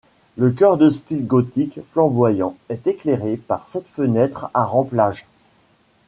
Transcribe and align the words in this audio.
Le 0.35 0.49
chœur 0.49 0.77
de 0.77 0.89
style 0.89 1.27
gothique 1.27 1.79
flamboyant 1.91 2.57
est 2.69 2.87
éclairé 2.87 3.37
par 3.37 3.67
sept 3.67 3.85
fenêtres 3.87 4.49
à 4.55 4.65
remplage. 4.65 5.27